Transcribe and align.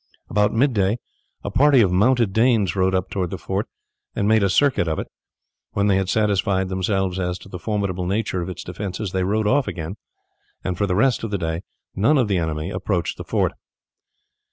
About 0.31 0.51
mid 0.51 0.73
day 0.73 0.97
a 1.43 1.51
party 1.51 1.79
of 1.81 1.91
mounted 1.91 2.33
Danes 2.33 2.75
rode 2.75 2.95
up 2.95 3.11
towards 3.11 3.29
the 3.29 3.37
fort 3.37 3.67
and 4.15 4.27
made 4.27 4.41
a 4.41 4.49
circuit 4.49 4.87
of 4.87 4.97
it. 4.97 5.05
When 5.73 5.85
they 5.85 5.97
had 5.97 6.09
satisfied 6.09 6.69
themselves 6.69 7.19
as 7.19 7.37
to 7.37 7.49
the 7.49 7.59
formidable 7.59 8.07
nature 8.07 8.41
of 8.41 8.49
its 8.49 8.63
defences 8.63 9.11
they 9.11 9.23
rode 9.23 9.45
off 9.45 9.67
again, 9.67 9.97
and 10.63 10.75
for 10.75 10.87
the 10.87 10.95
rest 10.95 11.23
of 11.23 11.29
the 11.29 11.37
day 11.37 11.61
none 11.95 12.17
of 12.17 12.27
the 12.27 12.39
enemy 12.39 12.71
approached 12.71 13.17
the 13.17 13.23
fort. 13.23 13.51